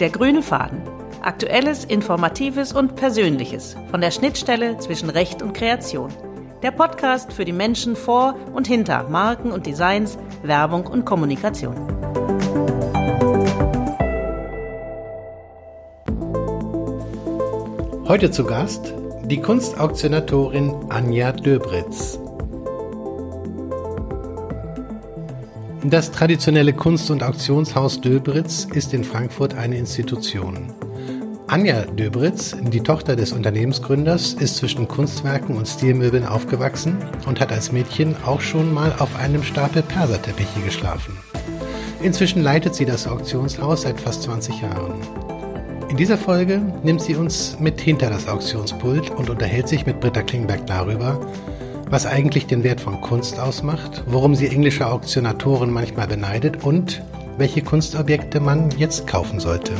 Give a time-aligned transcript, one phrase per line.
[0.00, 0.80] Der grüne Faden.
[1.20, 6.08] Aktuelles, Informatives und Persönliches von der Schnittstelle zwischen Recht und Kreation.
[6.62, 11.74] Der Podcast für die Menschen vor und hinter Marken und Designs, Werbung und Kommunikation.
[18.08, 18.94] Heute zu Gast
[19.24, 22.19] die Kunstauktionatorin Anja Döbritz.
[25.84, 30.74] Das traditionelle Kunst- und Auktionshaus Döbritz ist in Frankfurt eine Institution.
[31.46, 37.72] Anja Döbritz, die Tochter des Unternehmensgründers, ist zwischen Kunstwerken und Stilmöbeln aufgewachsen und hat als
[37.72, 41.16] Mädchen auch schon mal auf einem Stapel Perserteppiche geschlafen.
[42.02, 45.00] Inzwischen leitet sie das Auktionshaus seit fast 20 Jahren.
[45.88, 50.22] In dieser Folge nimmt sie uns mit hinter das Auktionspult und unterhält sich mit Britta
[50.22, 51.18] Klingberg darüber,
[51.90, 57.02] was eigentlich den Wert von Kunst ausmacht, worum sie englische Auktionatoren manchmal beneidet und
[57.36, 59.72] welche Kunstobjekte man jetzt kaufen sollte.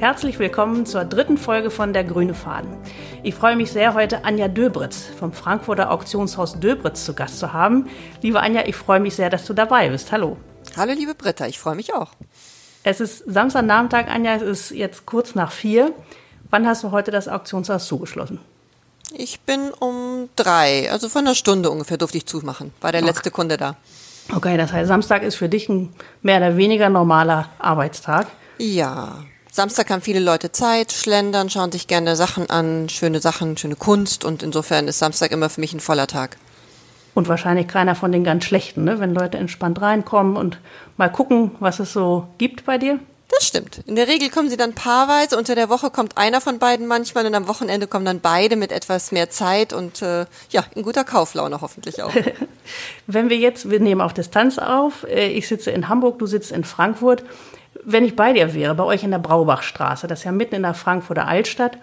[0.00, 2.76] Herzlich willkommen zur dritten Folge von Der Grüne Faden.
[3.22, 7.88] Ich freue mich sehr, heute Anja Döbritz vom Frankfurter Auktionshaus Döbritz zu Gast zu haben.
[8.22, 10.10] Liebe Anja, ich freue mich sehr, dass du dabei bist.
[10.10, 10.36] Hallo.
[10.76, 12.10] Hallo, liebe Britta, ich freue mich auch.
[12.82, 15.92] Es ist Samstagnachmittag, Anja, es ist jetzt kurz nach vier.
[16.52, 18.38] Wann hast du heute das Auktionshaus zugeschlossen?
[19.16, 22.74] Ich bin um drei, also vor einer Stunde ungefähr durfte ich zumachen.
[22.82, 23.08] War der okay.
[23.08, 23.76] letzte Kunde da.
[24.34, 28.26] Okay, das heißt, Samstag ist für dich ein mehr oder weniger normaler Arbeitstag.
[28.58, 33.76] Ja, Samstag haben viele Leute Zeit, schlendern, schauen sich gerne Sachen an, schöne Sachen, schöne
[33.76, 36.36] Kunst und insofern ist Samstag immer für mich ein voller Tag.
[37.14, 39.00] Und wahrscheinlich keiner von den ganz schlechten, ne?
[39.00, 40.58] wenn Leute entspannt reinkommen und
[40.98, 43.00] mal gucken, was es so gibt bei dir.
[43.32, 43.80] Das stimmt.
[43.86, 45.38] In der Regel kommen sie dann paarweise.
[45.38, 48.72] Unter der Woche kommt einer von beiden manchmal und am Wochenende kommen dann beide mit
[48.72, 52.12] etwas mehr Zeit und äh, ja, in guter Kauflaune hoffentlich auch.
[53.06, 56.52] Wenn wir jetzt, wir nehmen auf Distanz auf, äh, ich sitze in Hamburg, du sitzt
[56.52, 57.24] in Frankfurt.
[57.84, 60.62] Wenn ich bei dir wäre, bei euch in der Braubachstraße, das ist ja mitten in
[60.62, 61.78] der Frankfurter Altstadt,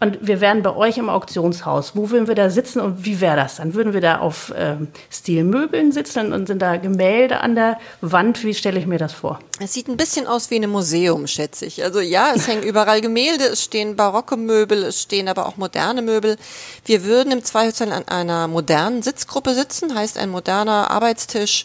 [0.00, 1.96] und wir wären bei euch im Auktionshaus.
[1.96, 3.56] Wo würden wir da sitzen und wie wäre das?
[3.56, 8.44] Dann würden wir da auf ähm, Stilmöbeln sitzen und sind da Gemälde an der Wand.
[8.44, 9.38] Wie stelle ich mir das vor?
[9.60, 11.82] Es sieht ein bisschen aus wie ein Museum, schätze ich.
[11.84, 16.02] Also ja, es hängen überall Gemälde, es stehen barocke Möbel, es stehen aber auch moderne
[16.02, 16.36] Möbel.
[16.84, 21.64] Wir würden im Zweifelsfall an einer modernen Sitzgruppe sitzen, heißt ein moderner Arbeitstisch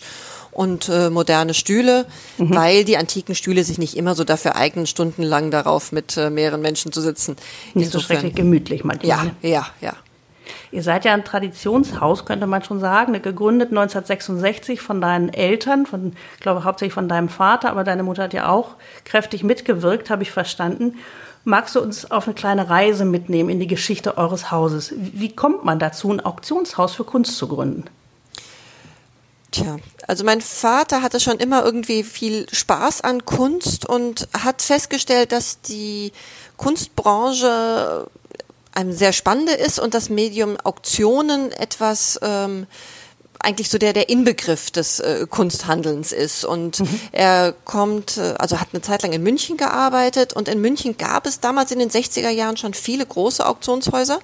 [0.52, 2.06] und äh, moderne Stühle,
[2.38, 2.56] mhm.
[2.56, 6.62] weil die antiken Stühle sich nicht immer so dafür eignen, stundenlang darauf mit äh, mehreren
[6.62, 7.36] Menschen zu sitzen.
[7.74, 9.10] Nicht Insofern, so schrecklich gemütlich manchmal.
[9.10, 9.36] Ja, ne?
[9.42, 9.94] ja, ja.
[10.72, 16.14] Ihr seid ja ein Traditionshaus, könnte man schon sagen, gegründet 1966 von deinen Eltern, von,
[16.36, 20.24] ich glaube hauptsächlich von deinem Vater, aber deine Mutter hat ja auch kräftig mitgewirkt, habe
[20.24, 20.98] ich verstanden.
[21.44, 24.94] Magst du uns auf eine kleine Reise mitnehmen in die Geschichte eures Hauses?
[24.96, 27.86] Wie kommt man dazu, ein Auktionshaus für Kunst zu gründen?
[29.52, 29.78] Tja,
[30.08, 35.62] also mein Vater hatte schon immer irgendwie viel Spaß an Kunst und hat festgestellt, dass
[35.62, 36.12] die
[36.58, 38.08] Kunstbranche
[38.74, 42.68] einem sehr spannende ist und das Medium Auktionen etwas ähm,
[43.40, 47.00] eigentlich so der der Inbegriff des äh, Kunsthandelns ist und mhm.
[47.12, 51.26] er kommt äh, also hat eine Zeit lang in München gearbeitet und in München gab
[51.26, 54.20] es damals in den 60er Jahren schon viele große Auktionshäuser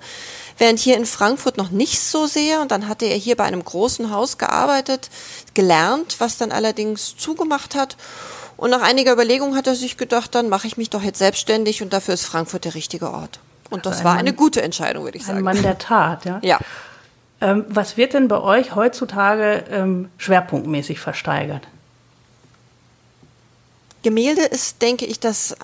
[0.57, 2.61] während hier in Frankfurt noch nicht so sehr.
[2.61, 5.09] Und dann hatte er hier bei einem großen Haus gearbeitet,
[5.53, 7.97] gelernt, was dann allerdings zugemacht hat.
[8.57, 11.81] Und nach einiger Überlegung hat er sich gedacht, dann mache ich mich doch jetzt selbstständig
[11.81, 13.39] und dafür ist Frankfurt der richtige Ort.
[13.69, 15.39] Und das also war Mann, eine gute Entscheidung, würde ich sagen.
[15.39, 16.39] Ein Mann der Tat, ja.
[16.41, 16.59] Ja.
[17.41, 21.67] Ähm, was wird denn bei euch heutzutage ähm, schwerpunktmäßig versteigert?
[24.03, 25.57] Gemälde ist, denke ich, das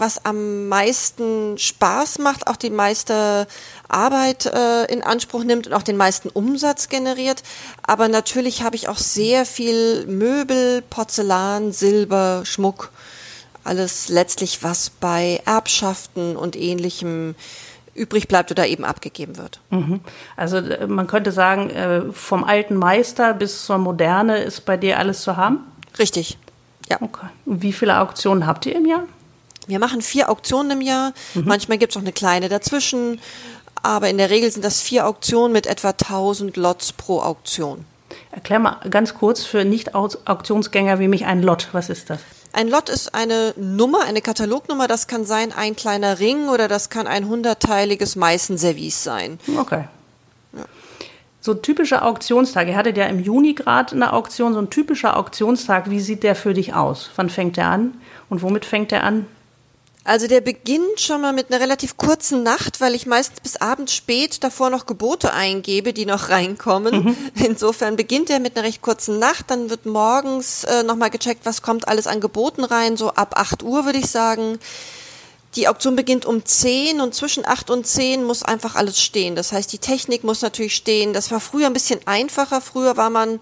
[0.00, 3.46] was am meisten Spaß macht, auch die meiste
[3.88, 7.42] Arbeit äh, in Anspruch nimmt und auch den meisten Umsatz generiert.
[7.82, 12.90] Aber natürlich habe ich auch sehr viel Möbel, Porzellan, Silber, Schmuck,
[13.62, 17.34] alles letztlich, was bei Erbschaften und ähnlichem
[17.94, 19.60] übrig bleibt oder eben abgegeben wird.
[19.70, 20.00] Mhm.
[20.36, 24.98] Also äh, man könnte sagen, äh, vom alten Meister bis zur Moderne ist bei dir
[24.98, 25.60] alles zu haben?
[25.98, 26.38] Richtig,
[26.88, 26.96] ja.
[27.00, 27.26] Okay.
[27.44, 29.04] Wie viele Auktionen habt ihr im Jahr?
[29.70, 31.12] Wir machen vier Auktionen im Jahr.
[31.34, 31.44] Mhm.
[31.46, 33.20] Manchmal gibt es auch eine kleine dazwischen.
[33.82, 37.84] Aber in der Regel sind das vier Auktionen mit etwa 1000 Lots pro Auktion.
[38.32, 41.68] Erklär mal ganz kurz für Nicht-Auktionsgänger wie mich ein Lot.
[41.72, 42.20] Was ist das?
[42.52, 44.88] Ein Lot ist eine Nummer, eine Katalognummer.
[44.88, 49.38] Das kann sein ein kleiner Ring oder das kann ein hundertteiliges Meißenservice sein.
[49.56, 49.84] Okay.
[50.52, 50.64] Ja.
[51.40, 52.68] So typischer Auktionstag.
[52.68, 54.52] Ihr hattet ja im Juni gerade eine Auktion.
[54.52, 55.90] So ein typischer Auktionstag.
[55.90, 57.10] Wie sieht der für dich aus?
[57.16, 57.94] Wann fängt der an?
[58.28, 59.26] Und womit fängt der an?
[60.02, 63.94] Also der beginnt schon mal mit einer relativ kurzen Nacht, weil ich meistens bis abends
[63.94, 67.04] spät davor noch Gebote eingebe, die noch reinkommen.
[67.04, 67.16] Mhm.
[67.44, 71.60] Insofern beginnt er mit einer recht kurzen Nacht, dann wird morgens äh, nochmal gecheckt, was
[71.60, 74.58] kommt alles an Geboten rein, so ab 8 Uhr würde ich sagen.
[75.56, 79.34] Die Auktion beginnt um 10 und zwischen 8 und 10 muss einfach alles stehen.
[79.34, 81.12] Das heißt, die Technik muss natürlich stehen.
[81.12, 82.60] Das war früher ein bisschen einfacher.
[82.60, 83.40] Früher war man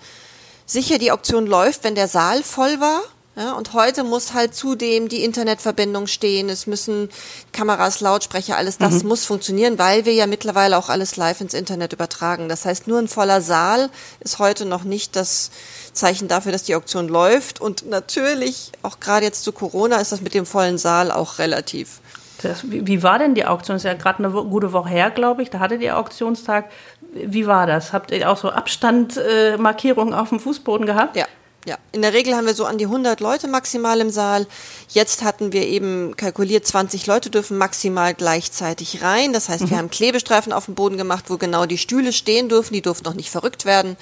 [0.65, 3.03] sicher, die Auktion läuft, wenn der Saal voll war.
[3.39, 7.09] Ja, und heute muss halt zudem die Internetverbindung stehen, es müssen
[7.53, 9.11] Kameras, Lautsprecher, alles das mhm.
[9.11, 12.49] muss funktionieren, weil wir ja mittlerweile auch alles live ins Internet übertragen.
[12.49, 15.53] Das heißt, nur ein voller Saal ist heute noch nicht das
[15.93, 17.61] Zeichen dafür, dass die Auktion läuft.
[17.61, 22.01] Und natürlich, auch gerade jetzt zu Corona, ist das mit dem vollen Saal auch relativ.
[22.43, 23.77] Das, wie war denn die Auktion?
[23.77, 25.51] Das ist ja gerade eine gute Woche her, glaube ich.
[25.51, 26.71] Da hatte ihr Auktionstag.
[27.13, 27.93] Wie war das?
[27.93, 31.17] Habt ihr auch so Abstandmarkierungen äh, auf dem Fußboden gehabt?
[31.17, 31.27] Ja,
[31.67, 34.47] ja, in der Regel haben wir so an die 100 Leute maximal im Saal.
[34.89, 39.33] Jetzt hatten wir eben kalkuliert, 20 Leute dürfen maximal gleichzeitig rein.
[39.33, 39.71] Das heißt, mhm.
[39.71, 42.75] wir haben Klebestreifen auf dem Boden gemacht, wo genau die Stühle stehen dürfen.
[42.75, 43.97] Die durften noch nicht verrückt werden.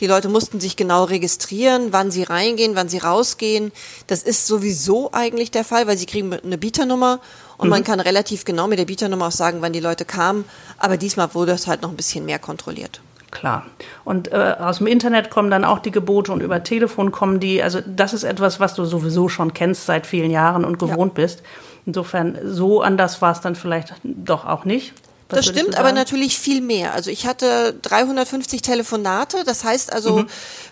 [0.00, 3.70] Die Leute mussten sich genau registrieren, wann sie reingehen, wann sie rausgehen.
[4.06, 7.20] Das ist sowieso eigentlich der Fall, weil sie kriegen eine Bieternummer
[7.58, 7.70] und mhm.
[7.70, 10.46] man kann relativ genau mit der Bieternummer auch sagen, wann die Leute kamen.
[10.78, 13.00] Aber diesmal wurde es halt noch ein bisschen mehr kontrolliert.
[13.34, 13.66] Klar.
[14.04, 17.62] Und äh, aus dem Internet kommen dann auch die Gebote und über Telefon kommen die.
[17.62, 21.24] Also das ist etwas, was du sowieso schon kennst seit vielen Jahren und gewohnt ja.
[21.24, 21.42] bist.
[21.84, 24.94] Insofern, so anders war es dann vielleicht doch auch nicht.
[25.28, 26.94] Was das stimmt, aber natürlich viel mehr.
[26.94, 30.26] Also ich hatte 350 Telefonate, das heißt also, mhm.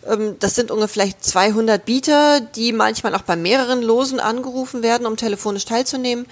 [0.08, 5.06] ähm, das sind ungefähr vielleicht 200 Bieter, die manchmal auch bei mehreren Losen angerufen werden,
[5.06, 6.26] um telefonisch teilzunehmen.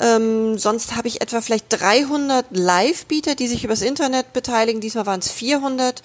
[0.00, 4.80] Ähm, sonst habe ich etwa vielleicht 300 Live-Bieter, die sich übers Internet beteiligen.
[4.80, 6.02] Diesmal waren es 400.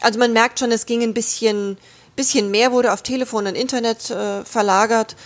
[0.00, 1.78] Also man merkt schon, es ging ein bisschen,
[2.16, 5.16] bisschen mehr, wurde auf Telefon und Internet äh, verlagert.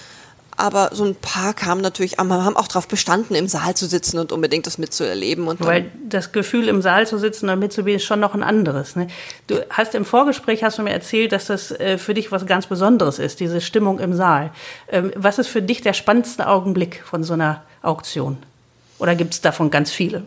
[0.57, 4.31] Aber so ein paar kamen natürlich, haben auch darauf bestanden, im Saal zu sitzen und
[4.31, 5.49] unbedingt das mitzuerleben.
[5.49, 8.95] Und Weil das Gefühl, im Saal zu sitzen und mitzubieten, ist schon noch ein anderes.
[8.95, 9.07] Ne?
[9.47, 12.67] Du hast im Vorgespräch hast du mir erzählt, dass das äh, für dich was ganz
[12.67, 14.51] Besonderes ist, diese Stimmung im Saal.
[14.89, 18.39] Ähm, was ist für dich der spannendste Augenblick von so einer Auktion?
[18.99, 20.25] Oder gibt es davon ganz viele?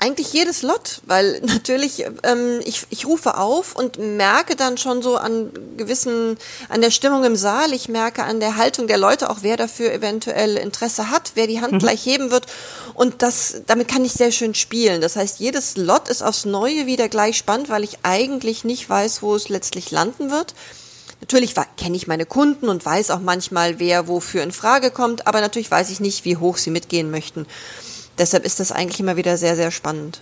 [0.00, 5.16] Eigentlich jedes Lot, weil natürlich ähm, ich, ich rufe auf und merke dann schon so
[5.16, 9.38] an gewissen, an der Stimmung im Saal, ich merke an der Haltung der Leute auch,
[9.42, 11.78] wer dafür eventuell Interesse hat, wer die Hand mhm.
[11.78, 12.46] gleich heben wird
[12.94, 15.00] und das, damit kann ich sehr schön spielen.
[15.00, 19.22] Das heißt, jedes Lot ist aufs Neue wieder gleich spannend, weil ich eigentlich nicht weiß,
[19.22, 20.54] wo es letztlich landen wird.
[21.20, 25.40] Natürlich kenne ich meine Kunden und weiß auch manchmal, wer wofür in Frage kommt, aber
[25.40, 27.46] natürlich weiß ich nicht, wie hoch sie mitgehen möchten.
[28.18, 30.20] Deshalb ist das eigentlich immer wieder sehr, sehr spannend.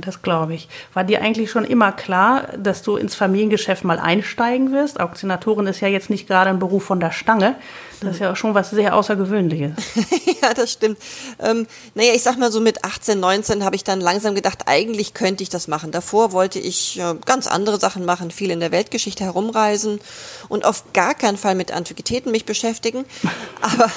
[0.00, 0.68] Das glaube ich.
[0.92, 4.98] War dir eigentlich schon immer klar, dass du ins Familiengeschäft mal einsteigen wirst?
[4.98, 7.56] Auktionatorin ist ja jetzt nicht gerade ein Beruf von der Stange.
[8.04, 9.72] Das ist ja auch schon was sehr Außergewöhnliches.
[10.42, 10.98] ja, das stimmt.
[11.40, 15.14] Ähm, naja, ich sag mal so mit 18, 19 habe ich dann langsam gedacht, eigentlich
[15.14, 15.90] könnte ich das machen.
[15.90, 20.00] Davor wollte ich äh, ganz andere Sachen machen, viel in der Weltgeschichte herumreisen
[20.48, 23.04] und auf gar keinen Fall mit Antiquitäten mich beschäftigen.
[23.60, 23.90] Aber,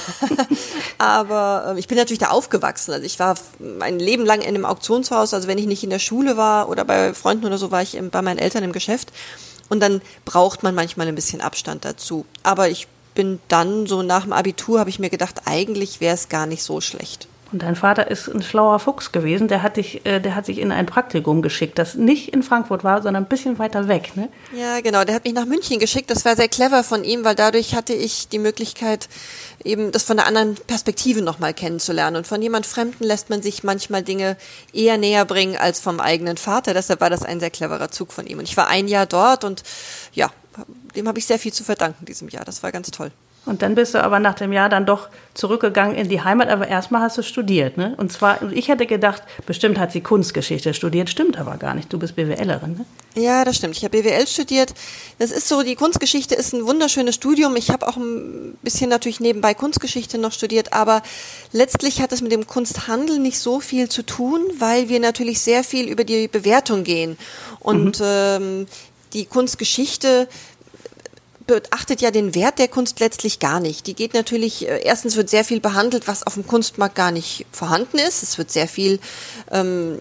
[0.97, 2.93] aber äh, ich bin natürlich da aufgewachsen.
[2.93, 5.33] Also ich war mein Leben lang in einem Auktionshaus.
[5.33, 7.99] Also wenn ich nicht in der Schule war oder bei Freunden oder so, war ich
[8.11, 9.11] bei meinen Eltern im Geschäft.
[9.69, 12.25] Und dann braucht man manchmal ein bisschen Abstand dazu.
[12.43, 16.29] Aber ich bin dann so nach dem Abitur, habe ich mir gedacht, eigentlich wäre es
[16.29, 17.27] gar nicht so schlecht.
[17.51, 19.47] Und dein Vater ist ein schlauer Fuchs gewesen.
[19.47, 22.83] Der hat dich, äh, der hat sich in ein Praktikum geschickt, das nicht in Frankfurt
[22.83, 24.11] war, sondern ein bisschen weiter weg.
[24.15, 24.29] Ne?
[24.53, 25.03] Ja, genau.
[25.03, 26.11] Der hat mich nach München geschickt.
[26.11, 29.07] Das war sehr clever von ihm, weil dadurch hatte ich die Möglichkeit,
[29.63, 32.17] eben das von einer anderen Perspektive nochmal kennenzulernen.
[32.17, 34.35] Und von jemand Fremden lässt man sich manchmal Dinge
[34.73, 36.75] eher näher bringen als vom eigenen Vater.
[36.75, 38.39] Deshalb war das ein sehr cleverer Zug von ihm.
[38.39, 39.63] Und ich war ein Jahr dort und
[40.13, 40.29] ja,
[40.95, 42.45] dem habe ich sehr viel zu verdanken diesem Jahr.
[42.45, 43.11] Das war ganz toll.
[43.47, 46.67] Und dann bist du aber nach dem Jahr dann doch zurückgegangen in die Heimat, aber
[46.67, 47.93] erstmal hast du studiert, ne?
[47.95, 51.91] Und zwar, ich hätte gedacht, bestimmt hat sie Kunstgeschichte studiert, stimmt aber gar nicht.
[51.91, 52.85] Du bist BWLerin, ne?
[53.15, 53.77] Ja, das stimmt.
[53.77, 54.73] Ich habe BWL studiert.
[55.17, 57.55] Das ist so, die Kunstgeschichte ist ein wunderschönes Studium.
[57.55, 61.01] Ich habe auch ein bisschen natürlich nebenbei Kunstgeschichte noch studiert, aber
[61.53, 65.63] letztlich hat es mit dem Kunsthandel nicht so viel zu tun, weil wir natürlich sehr
[65.63, 67.17] viel über die Bewertung gehen.
[67.59, 68.05] Und mhm.
[68.05, 68.67] ähm,
[69.13, 70.27] die Kunstgeschichte
[71.47, 73.87] beachtet ja den Wert der Kunst letztlich gar nicht.
[73.87, 77.45] Die geht natürlich, äh, erstens wird sehr viel behandelt, was auf dem Kunstmarkt gar nicht
[77.51, 78.21] vorhanden ist.
[78.21, 78.99] Es wird sehr viel
[79.51, 79.99] ähm,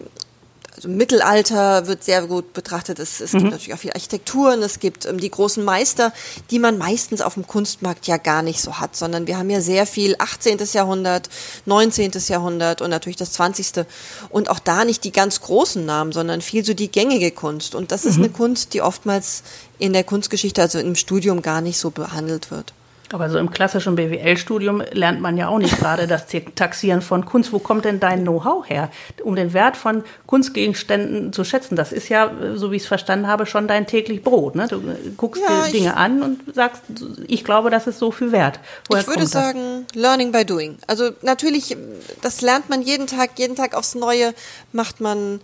[0.77, 2.99] also Mittelalter wird sehr gut betrachtet.
[2.99, 3.39] Es, es mhm.
[3.39, 6.13] gibt natürlich auch viel Architekturen, es gibt ähm, die großen Meister,
[6.51, 9.59] die man meistens auf dem Kunstmarkt ja gar nicht so hat, sondern wir haben ja
[9.59, 10.59] sehr viel 18.
[10.73, 11.29] Jahrhundert,
[11.65, 12.11] 19.
[12.27, 13.85] Jahrhundert und natürlich das 20.
[14.29, 17.73] Und auch da nicht die ganz großen Namen, sondern viel so die gängige Kunst.
[17.73, 18.09] Und das mhm.
[18.11, 19.41] ist eine Kunst, die oftmals
[19.79, 22.73] in der Kunstgeschichte, also im Studium gar nicht so behandelt wird.
[23.13, 27.53] Aber so im klassischen BWL-Studium lernt man ja auch nicht gerade das Taxieren von Kunst.
[27.53, 28.89] Wo kommt denn dein Know-how her,
[29.23, 31.75] um den Wert von Kunstgegenständen zu schätzen?
[31.75, 34.55] Das ist ja, so wie ich es verstanden habe, schon dein täglich Brot.
[34.55, 34.67] Ne?
[34.67, 34.81] Du
[35.15, 36.83] guckst ja, dir Dinge an und sagst,
[37.27, 38.59] ich glaube, das ist so viel wert.
[38.89, 40.77] Woher ich würde sagen, Learning by Doing.
[40.87, 41.77] Also natürlich,
[42.21, 44.33] das lernt man jeden Tag, jeden Tag aufs Neue
[44.73, 45.39] macht man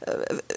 [0.00, 0.12] äh,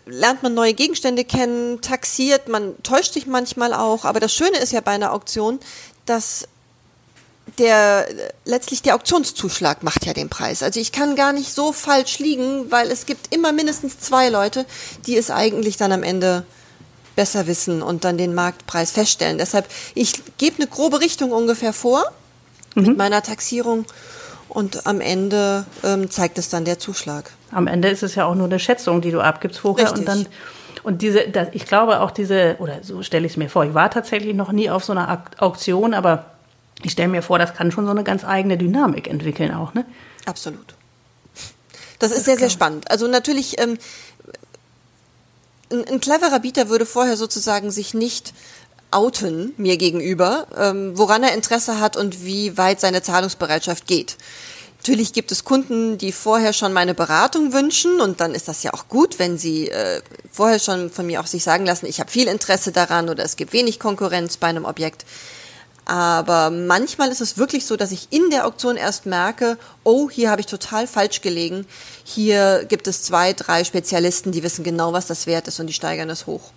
[0.05, 4.71] lernt man neue Gegenstände kennen, taxiert, man täuscht sich manchmal auch, aber das Schöne ist
[4.71, 5.59] ja bei einer Auktion,
[6.05, 6.47] dass
[7.57, 8.07] der
[8.45, 10.63] letztlich der Auktionszuschlag macht ja den Preis.
[10.63, 14.65] Also ich kann gar nicht so falsch liegen, weil es gibt immer mindestens zwei Leute,
[15.05, 16.45] die es eigentlich dann am Ende
[17.15, 19.37] besser wissen und dann den Marktpreis feststellen.
[19.37, 22.03] Deshalb, ich gebe eine grobe Richtung ungefähr vor
[22.75, 22.83] mhm.
[22.83, 23.85] mit meiner Taxierung
[24.47, 27.31] und am Ende ähm, zeigt es dann der Zuschlag.
[27.51, 29.99] Am Ende ist es ja auch nur eine Schätzung, die du abgibst vorher Richtig.
[29.99, 30.27] und dann
[30.83, 33.73] und diese, das, ich glaube auch diese, oder so stelle ich es mir vor, ich
[33.73, 36.25] war tatsächlich noch nie auf so einer Auktion, aber
[36.83, 39.85] ich stelle mir vor, das kann schon so eine ganz eigene Dynamik entwickeln auch, ne?
[40.25, 40.75] Absolut.
[41.99, 42.89] Das, das ist sehr, sehr spannend.
[42.89, 43.77] Also natürlich, ähm,
[45.71, 48.33] ein, ein cleverer Bieter würde vorher sozusagen sich nicht
[48.91, 54.17] outen mir gegenüber, ähm, woran er Interesse hat und wie weit seine Zahlungsbereitschaft geht.
[54.81, 58.73] Natürlich gibt es Kunden, die vorher schon meine Beratung wünschen und dann ist das ja
[58.73, 62.09] auch gut, wenn sie äh, vorher schon von mir auch sich sagen lassen, ich habe
[62.09, 65.05] viel Interesse daran oder es gibt wenig Konkurrenz bei einem Objekt.
[65.85, 70.31] Aber manchmal ist es wirklich so, dass ich in der Auktion erst merke, oh, hier
[70.31, 71.67] habe ich total falsch gelegen.
[72.03, 75.73] Hier gibt es zwei, drei Spezialisten, die wissen genau, was das wert ist und die
[75.73, 76.53] steigern es hoch.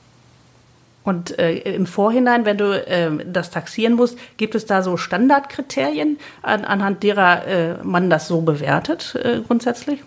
[1.05, 6.19] Und äh, im Vorhinein, wenn du äh, das taxieren musst, gibt es da so Standardkriterien,
[6.43, 10.01] an, anhand derer äh, man das so bewertet äh, grundsätzlich?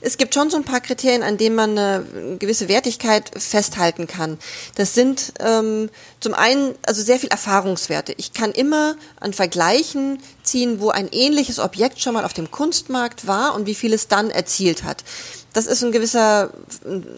[0.00, 2.04] Es gibt schon so ein paar Kriterien, an denen man eine
[2.38, 4.38] gewisse Wertigkeit festhalten kann.
[4.74, 8.14] Das sind ähm, zum einen also sehr viel Erfahrungswerte.
[8.16, 13.26] Ich kann immer an Vergleichen ziehen, wo ein ähnliches Objekt schon mal auf dem Kunstmarkt
[13.26, 15.04] war und wie viel es dann erzielt hat.
[15.52, 16.50] Das ist ein gewisser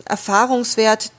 [0.04, 1.11] Erfahrungswert,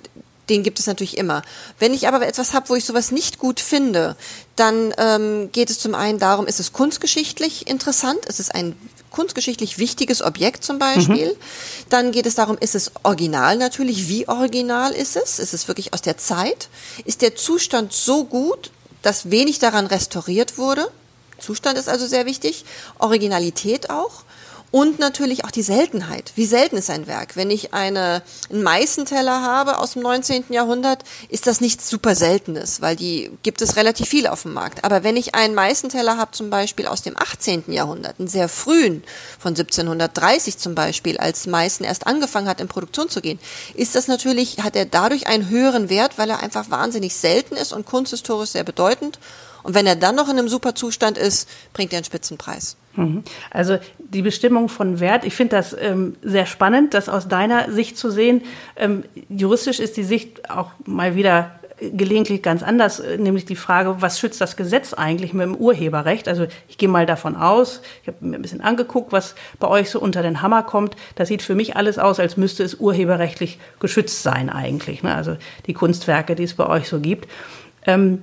[0.50, 1.42] den gibt es natürlich immer.
[1.80, 4.16] Wenn ich aber etwas habe, wo ich sowas nicht gut finde,
[4.56, 8.76] dann ähm, geht es zum einen darum, ist es kunstgeschichtlich interessant, ist es ein
[9.12, 11.30] kunstgeschichtlich wichtiges Objekt zum Beispiel.
[11.30, 11.88] Mhm.
[11.90, 15.40] Dann geht es darum, ist es original natürlich, wie original ist es?
[15.40, 16.68] Ist es wirklich aus der Zeit?
[17.06, 18.72] Ist der Zustand so gut,
[19.02, 20.90] dass wenig daran restauriert wurde?
[21.40, 22.66] Zustand ist also sehr wichtig,
[23.00, 24.24] Originalität auch.
[24.76, 26.34] Und natürlich auch die Seltenheit.
[26.36, 27.38] Wie selten ist ein Werk?
[27.38, 30.48] Wenn ich eine, einen Meißenteller habe aus dem 19.
[30.50, 34.84] Jahrhundert, ist das nichts super Seltenes, weil die gibt es relativ viel auf dem Markt.
[34.84, 37.72] Aber wenn ich einen Meißenteller habe, zum Beispiel aus dem 18.
[37.72, 39.06] Jahrhundert, einen sehr frühen,
[39.40, 43.40] von 1730 zum Beispiel, als Meißen erst angefangen hat, in Produktion zu gehen,
[43.76, 47.72] ist das natürlich, hat er dadurch einen höheren Wert, weil er einfach wahnsinnig selten ist
[47.72, 49.20] und kunsthistorisch sehr bedeutend.
[49.66, 52.78] Und wenn er dann noch in einem super Zustand ist, bringt er einen Spitzenpreis.
[52.96, 53.24] Mhm.
[53.50, 57.98] Also die Bestimmung von Wert, ich finde das ähm, sehr spannend, das aus deiner Sicht
[57.98, 58.44] zu sehen.
[58.76, 64.04] Ähm, juristisch ist die Sicht auch mal wieder gelegentlich ganz anders, äh, nämlich die Frage,
[64.04, 66.28] was schützt das Gesetz eigentlich mit dem Urheberrecht?
[66.28, 69.90] Also ich gehe mal davon aus, ich habe mir ein bisschen angeguckt, was bei euch
[69.90, 70.96] so unter den Hammer kommt.
[71.16, 75.02] Das sieht für mich alles aus, als müsste es urheberrechtlich geschützt sein eigentlich.
[75.02, 75.16] Ne?
[75.16, 77.28] Also die Kunstwerke, die es bei euch so gibt.
[77.88, 78.22] Ähm,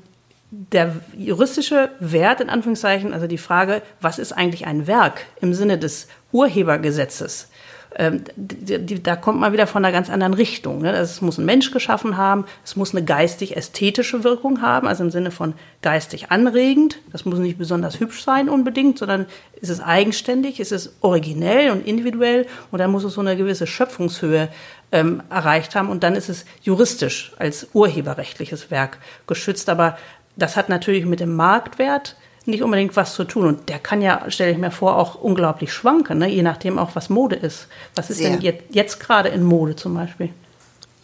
[0.55, 5.79] der juristische Wert, in Anführungszeichen, also die Frage, was ist eigentlich ein Werk im Sinne
[5.79, 7.49] des Urhebergesetzes,
[7.97, 10.81] ähm, da kommt man wieder von einer ganz anderen Richtung.
[10.81, 10.93] Ne?
[10.93, 15.31] Es muss ein Mensch geschaffen haben, es muss eine geistig-ästhetische Wirkung haben, also im Sinne
[15.31, 16.99] von geistig anregend.
[17.11, 19.27] Das muss nicht besonders hübsch sein unbedingt, sondern
[19.61, 23.67] ist es eigenständig, ist es originell und individuell und dann muss es so eine gewisse
[23.67, 24.49] Schöpfungshöhe
[24.91, 29.69] ähm, erreicht haben und dann ist es juristisch als urheberrechtliches Werk geschützt.
[29.69, 29.97] Aber
[30.37, 33.47] das hat natürlich mit dem Marktwert nicht unbedingt was zu tun.
[33.47, 36.29] Und der kann ja, stelle ich mir vor, auch unglaublich schwanken, ne?
[36.29, 37.69] je nachdem auch, was Mode ist.
[37.95, 38.31] Was ist Sehr.
[38.31, 40.31] denn jetzt, jetzt gerade in Mode zum Beispiel?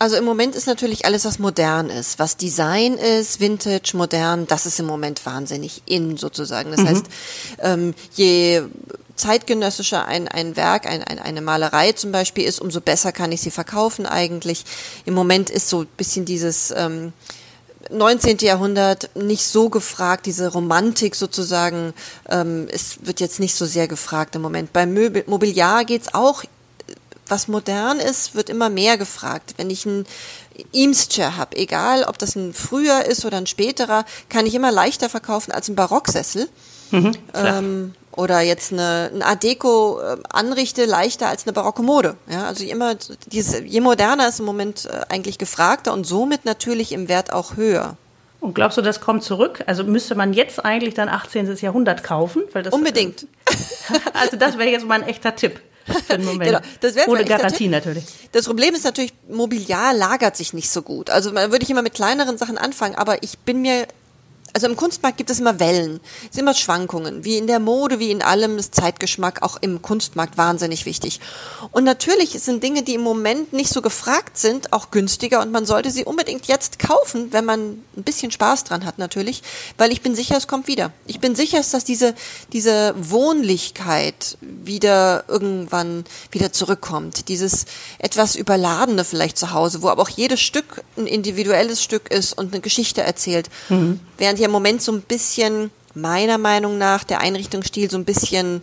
[0.00, 4.64] Also im Moment ist natürlich alles, was modern ist, was Design ist, Vintage, modern, das
[4.64, 6.70] ist im Moment wahnsinnig in sozusagen.
[6.70, 6.88] Das mhm.
[6.88, 7.06] heißt,
[7.60, 8.62] ähm, je
[9.16, 13.40] zeitgenössischer ein, ein Werk, ein, ein, eine Malerei zum Beispiel ist, umso besser kann ich
[13.40, 14.64] sie verkaufen eigentlich.
[15.04, 17.12] Im Moment ist so ein bisschen dieses ähm,
[17.90, 18.38] 19.
[18.38, 21.94] Jahrhundert nicht so gefragt, diese Romantik sozusagen,
[22.28, 24.72] ähm, es wird jetzt nicht so sehr gefragt im Moment.
[24.72, 26.44] Beim Möbel, Mobiliar geht's auch,
[27.26, 29.54] was modern ist, wird immer mehr gefragt.
[29.56, 30.06] Wenn ich ein
[30.72, 35.08] Eames-Chair habe, egal ob das ein früher ist oder ein späterer, kann ich immer leichter
[35.08, 36.48] verkaufen als ein Barocksessel.
[36.90, 42.16] Mhm, ähm, oder jetzt eine, ein Art Deco äh, anrichte, leichter als eine barocke Mode.
[42.28, 46.92] Ja, also immer diese, je moderner ist im Moment äh, eigentlich gefragter und somit natürlich
[46.92, 47.96] im Wert auch höher.
[48.40, 49.62] Und glaubst du, das kommt zurück?
[49.66, 51.56] Also müsste man jetzt eigentlich dann 18.
[51.56, 52.42] Jahrhundert kaufen?
[52.52, 53.26] Weil das, Unbedingt.
[54.14, 55.60] also das wäre jetzt mal ein echter Tipp.
[56.06, 56.50] Für den Moment.
[56.50, 58.04] Genau, das Ohne Garantie natürlich.
[58.32, 61.08] Das Problem ist natürlich, Mobiliar lagert sich nicht so gut.
[61.08, 63.86] Also würde ich immer mit kleineren Sachen anfangen, aber ich bin mir
[64.58, 68.00] also im Kunstmarkt gibt es immer Wellen, es sind immer Schwankungen, wie in der Mode,
[68.00, 71.20] wie in allem ist Zeitgeschmack auch im Kunstmarkt wahnsinnig wichtig.
[71.70, 75.64] Und natürlich sind Dinge, die im Moment nicht so gefragt sind, auch günstiger und man
[75.64, 79.44] sollte sie unbedingt jetzt kaufen, wenn man ein bisschen Spaß dran hat natürlich,
[79.76, 80.92] weil ich bin sicher, es kommt wieder.
[81.06, 82.16] Ich bin sicher, dass diese,
[82.52, 87.28] diese Wohnlichkeit wieder irgendwann wieder zurückkommt.
[87.28, 87.66] Dieses
[88.00, 92.52] etwas Überladene vielleicht zu Hause, wo aber auch jedes Stück ein individuelles Stück ist und
[92.52, 93.50] eine Geschichte erzählt.
[93.68, 94.00] Mhm.
[94.16, 98.62] Während ja im Moment so ein bisschen, meiner Meinung nach, der Einrichtungsstil so ein bisschen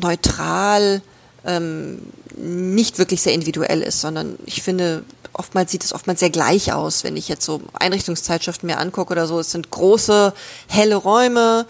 [0.00, 1.02] neutral,
[1.44, 2.00] ähm,
[2.36, 7.04] nicht wirklich sehr individuell ist, sondern ich finde, oftmals sieht es oftmals sehr gleich aus,
[7.04, 9.38] wenn ich jetzt so Einrichtungszeitschriften mir angucke oder so.
[9.38, 10.32] Es sind große,
[10.66, 11.66] helle Räume,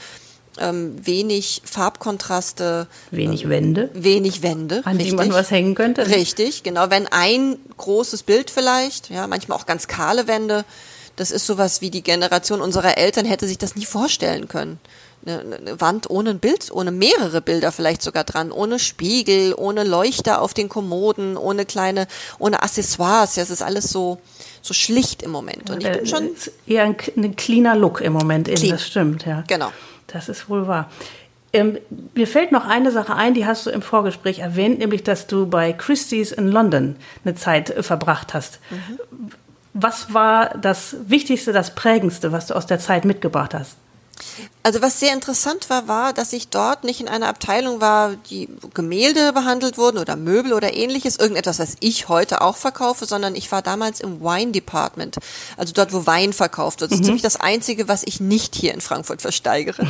[0.59, 2.87] ähm, wenig Farbkontraste.
[3.11, 3.91] Wenig ähm, Wände.
[3.95, 4.83] Wenig Wände.
[4.85, 5.11] An richtig.
[5.11, 6.07] die man was hängen könnte.
[6.09, 6.91] Richtig, genau.
[6.91, 10.65] Wenn ein großes Bild vielleicht, ja, manchmal auch ganz kahle Wände,
[11.17, 14.79] das ist sowas wie die Generation unserer Eltern hätte sich das nie vorstellen können.
[15.25, 19.83] Eine, eine Wand ohne ein Bild, ohne mehrere Bilder vielleicht sogar dran, ohne Spiegel, ohne
[19.83, 22.07] Leuchter auf den Kommoden, ohne kleine,
[22.39, 23.35] ohne Accessoires.
[23.35, 24.19] Ja, es ist alles so,
[24.63, 25.71] so schlicht im Moment.
[25.71, 26.31] Und ich bin schon
[26.67, 28.47] eher ein, ein cleaner Look im Moment.
[28.47, 28.71] Clean.
[28.71, 29.43] Das stimmt, ja.
[29.49, 29.73] Genau.
[30.07, 30.91] Das ist wohl wahr.
[31.53, 31.79] Ähm,
[32.15, 35.47] mir fällt noch eine Sache ein, die hast du im Vorgespräch erwähnt, nämlich dass du
[35.47, 38.61] bei Christie's in London eine Zeit äh, verbracht hast.
[38.71, 39.31] Mhm.
[39.79, 43.77] Was war das Wichtigste, das Prägendste, was du aus der Zeit mitgebracht hast?
[44.63, 48.49] Also was sehr interessant war, war, dass ich dort nicht in einer Abteilung war, die
[48.75, 53.53] Gemälde behandelt wurden oder Möbel oder ähnliches, irgendetwas, was ich heute auch verkaufe, sondern ich
[53.53, 55.19] war damals im Wine Department,
[55.57, 56.91] also dort, wo Wein verkauft wird.
[56.91, 57.07] Das ist mhm.
[57.07, 59.87] ziemlich das Einzige, was ich nicht hier in Frankfurt versteigere.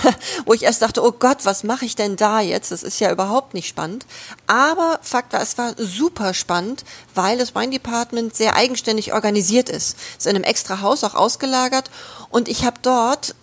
[0.44, 2.70] wo ich erst dachte, oh Gott, was mache ich denn da jetzt?
[2.70, 4.06] Das ist ja überhaupt nicht spannend.
[4.46, 6.84] Aber Fakt war, es war super spannend,
[7.14, 9.96] weil das Wine Department sehr eigenständig organisiert ist.
[10.18, 11.90] Es ist in einem extra Haus auch ausgelagert
[12.30, 13.34] und ich habe dort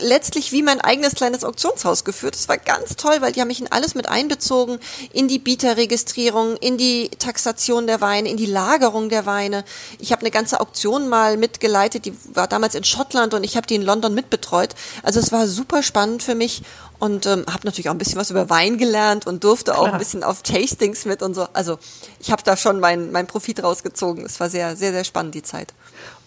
[0.00, 2.34] letztlich wie mein eigenes kleines Auktionshaus geführt.
[2.34, 4.78] Das war ganz toll, weil die haben mich in alles mit einbezogen,
[5.12, 9.64] in die Bieterregistrierung, in die Taxation der Weine, in die Lagerung der Weine.
[9.98, 13.66] Ich habe eine ganze Auktion mal mitgeleitet, die war damals in Schottland und ich habe
[13.66, 14.74] die in London mitbetreut.
[15.02, 16.62] Also es war super spannend für mich
[16.98, 19.82] und ähm, habe natürlich auch ein bisschen was über Wein gelernt und durfte Klar.
[19.82, 21.46] auch ein bisschen auf Tastings mit und so.
[21.52, 21.78] Also
[22.20, 24.24] ich habe da schon meinen mein Profit rausgezogen.
[24.24, 25.74] Es war sehr, sehr, sehr spannend die Zeit.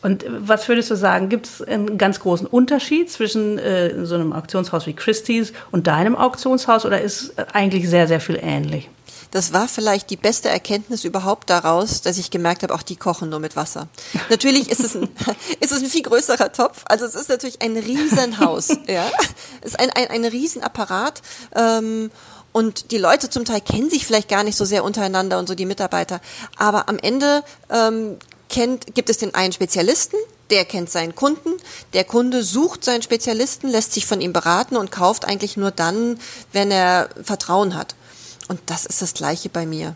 [0.02, 4.32] Und was würdest du sagen, gibt es einen ganz großen Unterschied zwischen äh, so einem
[4.32, 8.90] Auktionshaus wie Christie's und deinem Auktionshaus oder ist eigentlich sehr, sehr viel ähnlich?
[9.32, 13.30] Das war vielleicht die beste Erkenntnis überhaupt daraus, dass ich gemerkt habe, auch die kochen
[13.30, 13.88] nur mit Wasser.
[14.30, 15.10] Natürlich ist es ein,
[15.60, 16.84] ist es ein viel größerer Topf.
[16.88, 18.70] Also es ist natürlich ein Riesenhaus.
[18.88, 19.10] ja,
[19.62, 21.22] es ist ein, ein, ein Riesenapparat.
[21.56, 22.12] Ähm,
[22.54, 25.56] und die Leute zum Teil kennen sich vielleicht gar nicht so sehr untereinander und so
[25.56, 26.22] die Mitarbeiter.
[26.56, 28.18] Aber am Ende ähm,
[28.50, 30.18] kennt, gibt es den einen Spezialisten,
[30.50, 31.52] der kennt seinen Kunden,
[31.94, 36.20] der Kunde sucht seinen Spezialisten, lässt sich von ihm beraten und kauft eigentlich nur dann,
[36.54, 37.96] wenn er Vertrauen hat.
[38.48, 39.96] Und das ist das gleiche bei mir.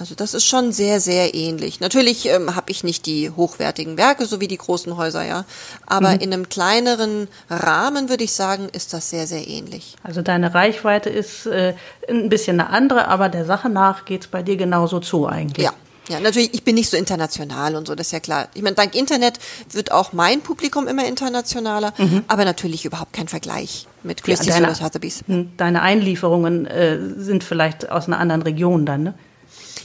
[0.00, 1.80] Also das ist schon sehr, sehr ähnlich.
[1.80, 5.44] Natürlich ähm, habe ich nicht die hochwertigen Werke, so wie die großen Häuser, ja.
[5.86, 6.20] Aber mhm.
[6.20, 9.96] in einem kleineren Rahmen, würde ich sagen, ist das sehr, sehr ähnlich.
[10.02, 11.74] Also deine Reichweite ist äh,
[12.08, 15.66] ein bisschen eine andere, aber der Sache nach geht es bei dir genauso zu eigentlich.
[15.66, 15.74] Ja,
[16.08, 18.48] ja, natürlich, ich bin nicht so international und so, das ist ja klar.
[18.54, 19.38] Ich meine, dank Internet
[19.70, 22.24] wird auch mein Publikum immer internationaler, mhm.
[22.26, 25.22] aber natürlich überhaupt kein Vergleich mit Christie's ja, oder Sotheby's.
[25.26, 29.14] Hm, deine Einlieferungen äh, sind vielleicht aus einer anderen Region dann, ne?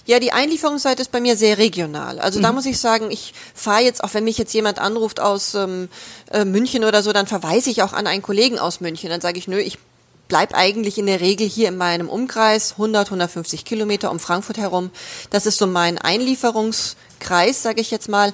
[0.07, 2.19] Ja, die Einlieferungsseite ist bei mir sehr regional.
[2.19, 2.43] Also mhm.
[2.43, 5.89] da muss ich sagen, ich fahre jetzt, auch wenn mich jetzt jemand anruft aus ähm,
[6.31, 9.09] äh, München oder so, dann verweise ich auch an einen Kollegen aus München.
[9.09, 9.79] Dann sage ich, nö, ich
[10.27, 14.91] bleib eigentlich in der Regel hier in meinem Umkreis 100, 150 Kilometer um Frankfurt herum.
[15.29, 18.33] Das ist so mein Einlieferungskreis, sage ich jetzt mal.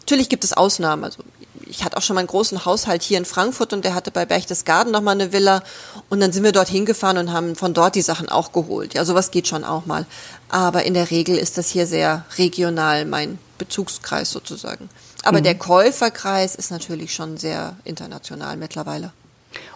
[0.00, 1.04] Natürlich gibt es Ausnahmen.
[1.04, 1.22] Also
[1.66, 4.26] ich hatte auch schon mal einen großen Haushalt hier in Frankfurt und der hatte bei
[4.26, 5.62] Berchtesgaden nochmal eine Villa
[6.10, 8.94] und dann sind wir dort hingefahren und haben von dort die Sachen auch geholt.
[8.94, 10.06] Ja, sowas geht schon auch mal.
[10.48, 14.88] Aber in der Regel ist das hier sehr regional mein Bezugskreis sozusagen.
[15.22, 15.44] Aber mhm.
[15.44, 19.12] der Käuferkreis ist natürlich schon sehr international mittlerweile.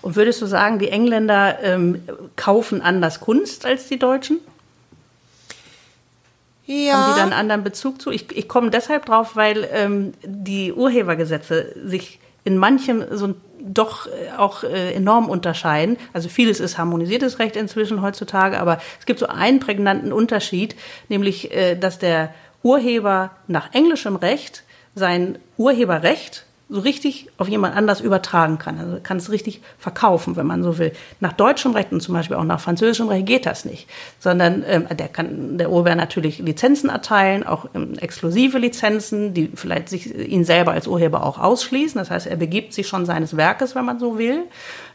[0.03, 2.03] Und würdest du sagen, die Engländer ähm,
[2.37, 4.39] kaufen anders Kunst als die Deutschen?
[6.67, 6.95] Ja.
[6.95, 8.11] Haben die da einen anderen Bezug zu?
[8.11, 14.37] Ich, ich komme deshalb drauf, weil ähm, die Urhebergesetze sich in manchem so doch äh,
[14.37, 15.97] auch äh, enorm unterscheiden.
[16.13, 20.77] Also vieles ist harmonisiertes Recht inzwischen heutzutage, aber es gibt so einen prägnanten Unterschied,
[21.09, 28.01] nämlich, äh, dass der Urheber nach englischem Recht sein Urheberrecht so richtig auf jemand anders
[28.01, 28.79] übertragen kann.
[28.79, 30.93] Also kann es richtig verkaufen, wenn man so will.
[31.21, 34.87] Nach deutschem Recht und zum Beispiel auch nach französischem Recht geht das nicht, sondern ähm,
[34.91, 40.45] der kann der Urheber natürlich Lizenzen erteilen, auch ähm, exklusive Lizenzen, die vielleicht sich ihn
[40.45, 41.99] selber als Urheber auch ausschließen.
[41.99, 44.43] Das heißt, er begibt sich schon seines Werkes, wenn man so will,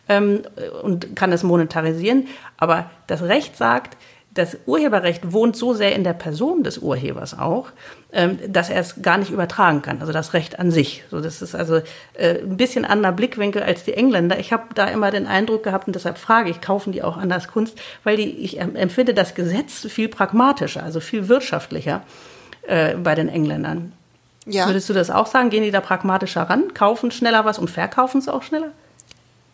[0.10, 0.42] ähm,
[0.84, 2.28] und kann es monetarisieren.
[2.58, 3.96] Aber das Recht sagt,
[4.34, 7.68] das Urheberrecht wohnt so sehr in der Person des Urhebers auch,
[8.14, 10.00] ähm, dass er es gar nicht übertragen kann.
[10.00, 11.04] Also das Recht an sich.
[11.12, 11.82] So, das ist also
[12.14, 14.40] äh, ein bisschen anderer Blickwinkel als die Engländer.
[14.40, 17.50] Ich habe da immer den Eindruck gehabt und deshalb frage ich, kaufen die auch anders
[17.50, 22.02] Kunst, weil die, ich empfinde das Gesetz viel pragmatischer, also viel wirtschaftlicher
[22.68, 23.92] äh, bei den Engländern.
[24.46, 24.68] Ja.
[24.68, 25.50] Würdest du das auch sagen?
[25.50, 28.72] Gehen die da pragmatischer ran, kaufen schneller was und verkaufen es auch schneller?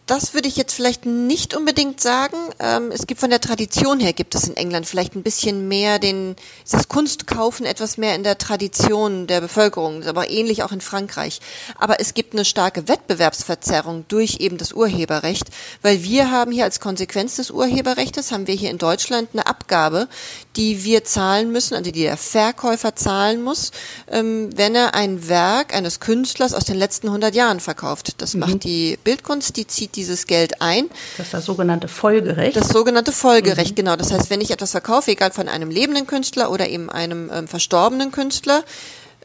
[0.08, 2.38] Das würde ich jetzt vielleicht nicht unbedingt sagen.
[2.60, 6.00] Ähm, es gibt von der Tradition her gibt es in England vielleicht ein bisschen mehr
[6.00, 10.80] den, ist das Kunstkaufen etwas mehr in der Tradition der Bevölkerung, aber ähnlich auch in
[10.80, 11.42] Frankreich.
[11.78, 15.50] Aber es gibt eine starke Wettbewerbsverzerrung durch eben das Urheberrecht,
[15.82, 20.08] weil wir haben hier als Konsequenz des Urheberrechts, haben wir hier in Deutschland eine Abgabe,
[20.56, 23.72] die wir zahlen müssen, also die der Verkäufer zahlen muss,
[24.10, 28.22] ähm, wenn er ein Werk eines Künstlers aus den letzten 100 Jahren verkauft.
[28.22, 28.40] Das mhm.
[28.40, 30.90] macht die Bildkunst, die zieht dieses Geld ein.
[31.18, 32.56] Das ist das sogenannte Folgerecht.
[32.56, 33.76] Das sogenannte Folgerecht, mhm.
[33.76, 33.96] genau.
[33.96, 37.48] Das heißt, wenn ich etwas verkaufe, egal von einem lebenden Künstler oder eben einem ähm,
[37.48, 38.64] verstorbenen Künstler,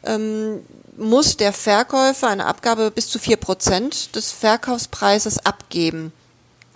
[0.03, 0.59] ähm,
[0.97, 6.11] muss der Verkäufer eine Abgabe bis zu vier Prozent des Verkaufspreises abgeben.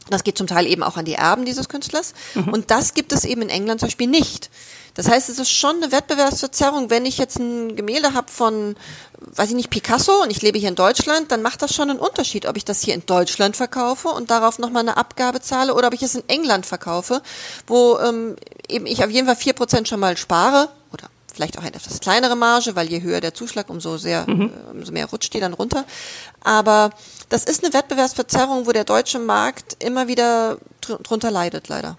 [0.10, 2.14] Das geht zum Teil eben auch an die Erben dieses Künstlers.
[2.34, 2.50] Mhm.
[2.50, 4.50] Und das gibt es eben in England zum Beispiel nicht.
[4.98, 6.90] Das heißt, es ist schon eine Wettbewerbsverzerrung.
[6.90, 8.76] Wenn ich jetzt ein Gemälde habe von,
[9.20, 12.00] weiß ich nicht, Picasso und ich lebe hier in Deutschland, dann macht das schon einen
[12.00, 15.90] Unterschied, ob ich das hier in Deutschland verkaufe und darauf nochmal eine Abgabe zahle oder
[15.90, 17.22] ob ich es in England verkaufe,
[17.68, 21.64] wo ähm, eben ich auf jeden Fall vier Prozent schon mal spare oder vielleicht auch
[21.64, 24.52] eine etwas kleinere Marge, weil je höher der Zuschlag, umso sehr, mhm.
[24.52, 25.86] äh, umso mehr rutscht die dann runter.
[26.42, 26.90] Aber
[27.30, 31.98] das ist eine Wettbewerbsverzerrung, wo der deutsche Markt immer wieder drunter leidet, leider.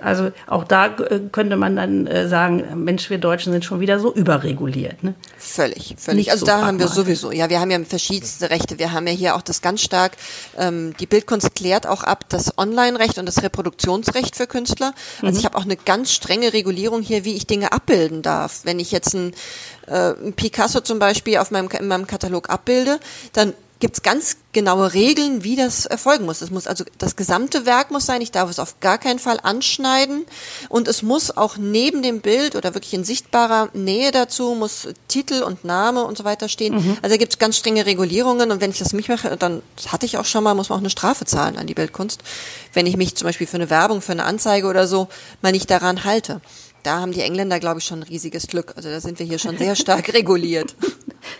[0.00, 3.98] Also auch da äh, könnte man dann äh, sagen, Mensch, wir Deutschen sind schon wieder
[3.98, 5.02] so überreguliert.
[5.02, 5.14] Ne?
[5.38, 6.18] Völlig, völlig.
[6.18, 8.78] Nicht also so da haben wir sowieso, ja, wir haben ja verschiedenste Rechte.
[8.78, 10.12] Wir haben ja hier auch das ganz stark,
[10.58, 14.94] ähm, die Bildkunst klärt auch ab das Online-Recht und das Reproduktionsrecht für Künstler.
[15.22, 15.38] Also mhm.
[15.38, 18.60] ich habe auch eine ganz strenge Regulierung hier, wie ich Dinge abbilden darf.
[18.64, 19.32] Wenn ich jetzt ein,
[19.86, 23.00] äh, ein Picasso zum Beispiel auf meinem, in meinem Katalog abbilde,
[23.32, 26.40] dann gibt es ganz genaue Regeln, wie das erfolgen muss.
[26.40, 28.22] Es muss also das gesamte Werk muss sein.
[28.22, 30.24] Ich darf es auf gar keinen Fall anschneiden
[30.70, 35.42] und es muss auch neben dem Bild oder wirklich in sichtbarer Nähe dazu muss Titel
[35.42, 36.76] und Name und so weiter stehen.
[36.76, 36.96] Mhm.
[37.02, 40.06] Also da gibt es ganz strenge Regulierungen und wenn ich das nicht mache, dann hatte
[40.06, 42.22] ich auch schon mal, muss man auch eine Strafe zahlen an die Bildkunst,
[42.72, 45.08] wenn ich mich zum Beispiel für eine Werbung, für eine Anzeige oder so
[45.42, 46.40] mal nicht daran halte
[46.84, 48.74] da haben die Engländer, glaube ich, schon ein riesiges Glück.
[48.76, 50.76] Also da sind wir hier schon sehr stark reguliert.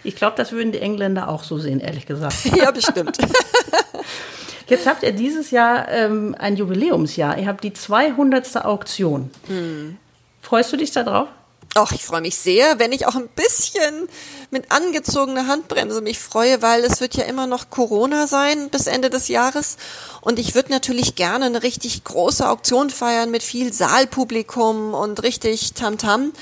[0.03, 2.45] Ich glaube, das würden die Engländer auch so sehen, ehrlich gesagt.
[2.57, 3.19] ja, bestimmt.
[4.67, 7.39] Jetzt habt ihr dieses Jahr ähm, ein Jubiläumsjahr.
[7.39, 8.65] Ihr habt die 200.
[8.65, 9.31] Auktion.
[9.47, 9.99] Hm.
[10.41, 11.29] Freust du dich da drauf?
[11.77, 14.09] Ach, ich freue mich sehr, wenn ich auch ein bisschen
[14.51, 19.11] mit angezogener Handbremse mich freue, weil es wird ja immer noch Corona sein bis Ende
[19.11, 19.77] des Jahres.
[20.21, 25.75] Und ich würde natürlich gerne eine richtig große Auktion feiern mit viel Saalpublikum und richtig
[25.75, 26.27] Tamtam.
[26.27, 26.33] -Tam.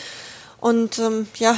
[0.62, 1.56] Und ähm, ja,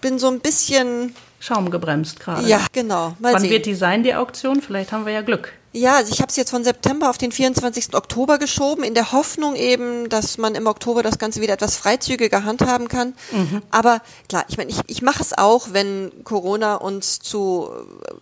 [0.00, 2.46] bin so ein bisschen Schaum gebremst gerade.
[2.46, 3.16] Ja, genau.
[3.18, 3.50] Mal Wann sehen.
[3.50, 4.62] wird die sein, die Auktion?
[4.62, 5.54] Vielleicht haben wir ja Glück.
[5.72, 7.96] Ja, also ich habe es jetzt von September auf den 24.
[7.96, 12.44] Oktober geschoben, in der Hoffnung eben, dass man im Oktober das Ganze wieder etwas freizügiger
[12.44, 13.14] handhaben kann.
[13.32, 13.62] Mhm.
[13.72, 17.70] Aber klar, ich meine, ich, ich mache es auch, wenn Corona uns zu
[18.06, 18.14] äh,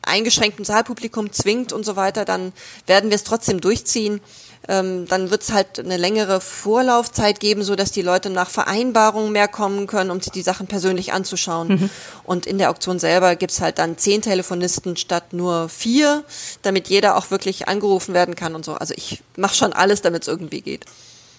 [0.00, 2.54] eingeschränktem Saalpublikum zwingt und so weiter, dann
[2.86, 4.22] werden wir es trotzdem durchziehen
[4.68, 9.32] ähm, dann wird es halt eine längere Vorlaufzeit geben, so dass die Leute nach Vereinbarungen
[9.32, 11.68] mehr kommen können, um sich die Sachen persönlich anzuschauen.
[11.68, 11.90] Mhm.
[12.24, 16.22] Und in der Auktion selber gibt's halt dann zehn Telefonisten statt nur vier,
[16.62, 18.74] damit jeder auch wirklich angerufen werden kann und so.
[18.74, 20.84] Also ich mache schon alles, damit es irgendwie geht.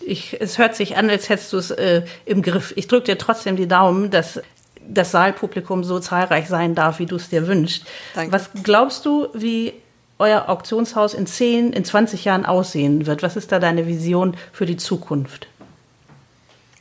[0.01, 2.73] Ich, es hört sich an, als hättest du es äh, im Griff.
[2.75, 4.41] Ich drücke dir trotzdem die Daumen, dass
[4.87, 7.85] das Saalpublikum so zahlreich sein darf, wie du es dir wünschst.
[8.15, 8.31] Danke.
[8.31, 9.73] Was glaubst du, wie
[10.19, 13.23] euer Auktionshaus in 10, in 20 Jahren aussehen wird?
[13.23, 15.47] Was ist da deine Vision für die Zukunft?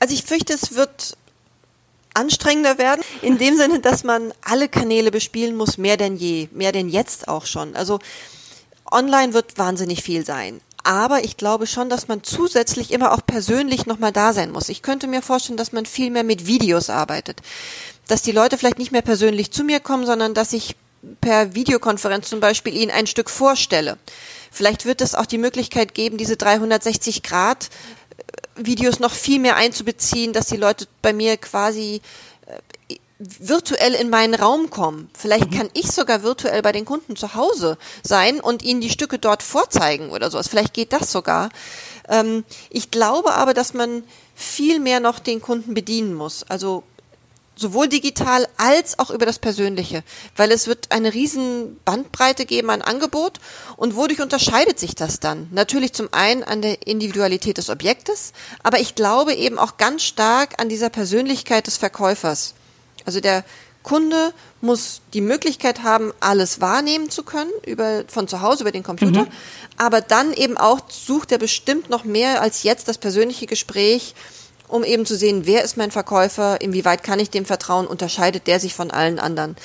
[0.01, 1.17] Also ich fürchte, es wird
[2.15, 6.73] anstrengender werden, in dem Sinne, dass man alle Kanäle bespielen muss, mehr denn je, mehr
[6.73, 7.77] denn jetzt auch schon.
[7.77, 8.01] Also
[8.91, 10.61] online wird wahnsinnig viel sein.
[10.83, 14.69] Aber ich glaube schon, dass man zusätzlich immer auch persönlich nochmal da sein muss.
[14.69, 17.41] Ich könnte mir vorstellen, dass man viel mehr mit Videos arbeitet.
[18.07, 20.77] Dass die Leute vielleicht nicht mehr persönlich zu mir kommen, sondern dass ich
[21.21, 23.99] per Videokonferenz zum Beispiel Ihnen ein Stück vorstelle.
[24.51, 27.71] Vielleicht wird es auch die Möglichkeit geben, diese 360 Grad
[28.57, 32.01] Videos noch viel mehr einzubeziehen, dass die Leute bei mir quasi
[32.47, 35.11] äh, virtuell in meinen Raum kommen.
[35.17, 39.19] Vielleicht kann ich sogar virtuell bei den Kunden zu Hause sein und ihnen die Stücke
[39.19, 40.49] dort vorzeigen oder sowas.
[40.49, 41.51] Vielleicht geht das sogar.
[42.09, 46.45] Ähm, ich glaube aber, dass man viel mehr noch den Kunden bedienen muss.
[46.45, 46.85] Also
[47.59, 50.03] sowohl digital als auch über das Persönliche,
[50.37, 53.41] weil es wird eine riesen Bandbreite geben an Angebot
[53.77, 55.49] und wodurch unterscheidet sich das dann?
[55.51, 60.61] Natürlich zum einen an der Individualität des Objektes, aber ich glaube eben auch ganz stark
[60.61, 62.55] an dieser Persönlichkeit des Verkäufers.
[63.05, 63.45] Also der
[63.83, 68.83] Kunde muss die Möglichkeit haben, alles wahrnehmen zu können über, von zu Hause über den
[68.83, 69.23] Computer.
[69.23, 69.29] Mhm.
[69.77, 74.15] Aber dann eben auch sucht er bestimmt noch mehr als jetzt das persönliche Gespräch,
[74.69, 78.61] um eben zu sehen, wer ist mein Verkäufer, inwieweit kann ich dem vertrauen, unterscheidet der
[78.61, 79.57] sich von allen anderen.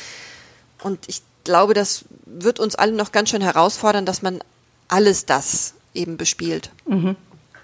[0.81, 4.39] Und ich glaube, das wird uns alle noch ganz schön herausfordern, dass man
[4.87, 6.71] alles das eben bespielt.
[6.85, 7.15] Mhm.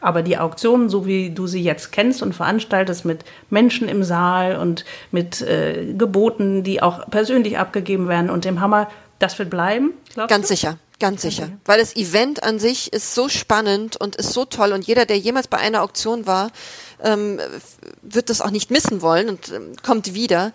[0.02, 4.56] Aber die Auktionen, so wie du sie jetzt kennst und veranstaltest, mit Menschen im Saal
[4.56, 9.94] und mit äh, Geboten, die auch persönlich abgegeben werden und dem Hammer, das wird bleiben?
[10.16, 10.54] Ganz du?
[10.54, 10.78] sicher.
[11.00, 11.44] Ganz sicher.
[11.44, 11.58] Okay.
[11.66, 15.18] Weil das Event an sich ist so spannend und ist so toll und jeder, der
[15.18, 16.52] jemals bei einer Auktion war,
[17.04, 17.40] ähm,
[18.02, 20.52] wird das auch nicht missen wollen und ähm, kommt wieder.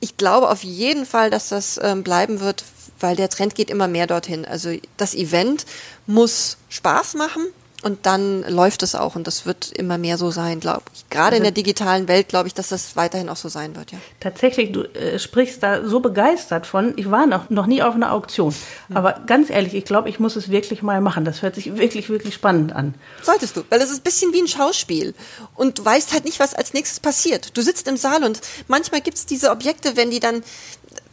[0.00, 2.64] Ich glaube auf jeden Fall, dass das ähm, bleiben wird,
[3.00, 4.44] weil der Trend geht immer mehr dorthin.
[4.44, 5.66] Also das Event
[6.06, 7.46] muss Spaß machen
[7.82, 11.08] und dann läuft es auch und das wird immer mehr so sein, glaube ich.
[11.10, 13.92] Gerade also, in der digitalen Welt glaube ich, dass das weiterhin auch so sein wird,
[13.92, 13.98] ja.
[14.18, 16.94] Tatsächlich, du äh, sprichst da so begeistert von.
[16.96, 18.52] Ich war noch, noch nie auf einer Auktion.
[18.88, 18.96] Mhm.
[18.96, 21.24] Aber ganz ehrlich, ich glaube, ich muss es wirklich mal machen.
[21.24, 22.94] Das hört sich wirklich, wirklich spannend an.
[23.22, 25.14] Solltest du, weil es ist ein bisschen wie ein Schauspiel.
[25.54, 27.56] Und du weißt halt nicht, was als nächstes passiert.
[27.56, 30.42] Du sitzt im Saal und manchmal gibt es diese Objekte, wenn die dann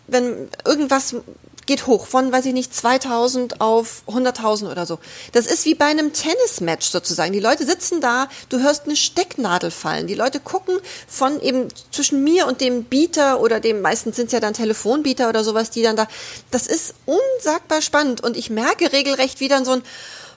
[0.07, 1.15] wenn irgendwas
[1.65, 4.99] geht hoch von, weiß ich nicht, 2000 auf 100.000 oder so.
[5.31, 7.33] Das ist wie bei einem Tennismatch sozusagen.
[7.33, 10.07] Die Leute sitzen da, du hörst eine Stecknadel fallen.
[10.07, 14.31] Die Leute gucken von eben zwischen mir und dem Bieter oder dem, meistens sind es
[14.31, 16.07] ja dann Telefonbieter oder sowas, die dann da,
[16.51, 19.83] das ist unsagbar spannend und ich merke regelrecht, wie dann so ein,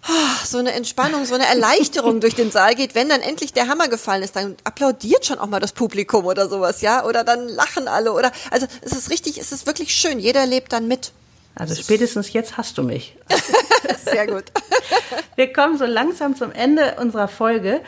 [0.05, 3.69] ah, so eine Entspannung, so eine Erleichterung durch den Saal geht, wenn dann endlich der
[3.69, 7.49] Hammer gefallen ist, dann applaudiert schon auch mal das Publikum oder sowas, ja, oder dann
[7.49, 11.13] lachen alle oder, also es ist richtig, es ist wirklich schön, jeder lebt dann mit.
[11.59, 13.17] Also spätestens jetzt hast du mich.
[14.05, 14.45] Sehr gut.
[15.37, 17.81] Wir kommen so langsam zum Ende unserer Folge.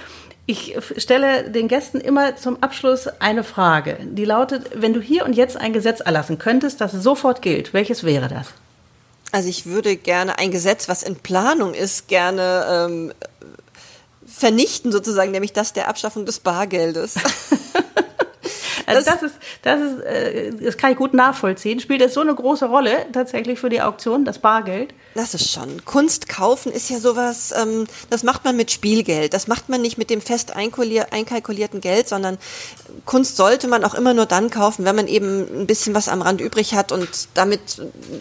[0.46, 5.35] Ich stelle den Gästen immer zum Abschluss eine Frage, die lautet, wenn du hier und
[5.35, 8.48] jetzt ein Gesetz erlassen könntest, das sofort gilt, welches wäre das?
[9.30, 13.12] Also ich würde gerne ein Gesetz, was in Planung ist, gerne ähm,
[14.26, 17.14] vernichten sozusagen, nämlich das der Abschaffung des Bargeldes.
[18.96, 21.81] Also das, das, ist, das ist, äh, das kann ich gut nachvollziehen.
[21.81, 24.94] Spielt es so eine große Rolle tatsächlich für die Auktion, das Bargeld?
[25.14, 25.85] Das ist schon.
[25.85, 29.35] Kunst kaufen ist ja sowas, ähm, das macht man mit Spielgeld.
[29.35, 32.38] Das macht man nicht mit dem fest einkalkulierten Geld, sondern
[33.07, 36.22] Kunst sollte man auch immer nur dann kaufen, wenn man eben ein bisschen was am
[36.22, 37.61] Rand übrig hat und damit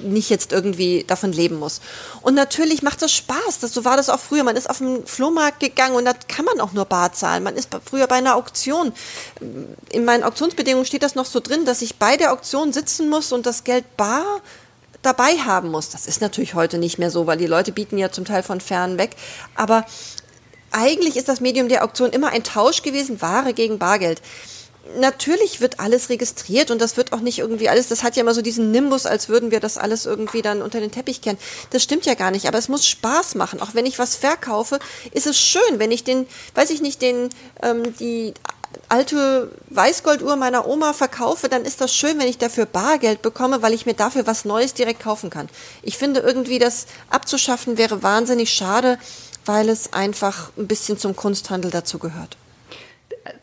[0.03, 1.81] nicht jetzt irgendwie davon leben muss.
[2.21, 3.59] Und natürlich macht das Spaß.
[3.61, 4.43] Das, so war das auch früher.
[4.43, 7.43] Man ist auf den Flohmarkt gegangen und da kann man auch nur bar zahlen.
[7.43, 8.93] Man ist früher bei einer Auktion.
[9.91, 10.23] In meinen
[10.59, 13.63] Auktionsbedingungen steht das noch so drin, dass ich bei der Auktion sitzen muss und das
[13.63, 14.41] Geld bar
[15.01, 15.89] dabei haben muss.
[15.89, 18.59] Das ist natürlich heute nicht mehr so, weil die Leute bieten ja zum Teil von
[18.59, 19.11] fern weg.
[19.55, 19.85] Aber
[20.71, 24.21] eigentlich ist das Medium der Auktion immer ein Tausch gewesen, Ware gegen Bargeld.
[24.99, 28.33] Natürlich wird alles registriert und das wird auch nicht irgendwie alles, das hat ja immer
[28.33, 31.37] so diesen Nimbus, als würden wir das alles irgendwie dann unter den Teppich kennen.
[31.69, 33.61] Das stimmt ja gar nicht, aber es muss Spaß machen.
[33.61, 34.79] Auch wenn ich was verkaufe,
[35.13, 37.29] ist es schön, wenn ich den, weiß ich nicht, den,
[37.61, 38.33] ähm, die
[38.87, 43.73] alte Weißgolduhr meiner Oma verkaufe, dann ist das schön, wenn ich dafür Bargeld bekomme, weil
[43.73, 45.49] ich mir dafür was Neues direkt kaufen kann.
[45.81, 48.97] Ich finde irgendwie, das abzuschaffen wäre wahnsinnig schade,
[49.45, 52.37] weil es einfach ein bisschen zum Kunsthandel dazu gehört.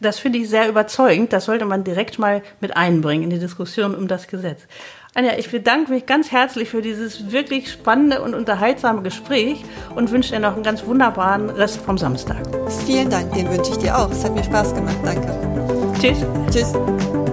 [0.00, 1.32] Das finde ich sehr überzeugend.
[1.32, 4.62] Das sollte man direkt mal mit einbringen in die Diskussion um das Gesetz.
[5.16, 10.34] Anja, ich bedanke mich ganz herzlich für dieses wirklich spannende und unterhaltsame Gespräch und wünsche
[10.34, 12.42] dir noch einen ganz wunderbaren Rest vom Samstag.
[12.84, 14.10] Vielen Dank, den wünsche ich dir auch.
[14.10, 14.98] Es hat mir Spaß gemacht.
[15.02, 15.26] Danke.
[15.98, 16.18] Tschüss.
[16.50, 17.25] Tschüss.